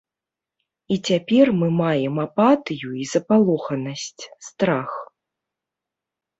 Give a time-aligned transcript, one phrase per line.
[0.95, 4.09] І цяпер мы маем апатыю і запалоханасць,
[4.49, 4.91] страх.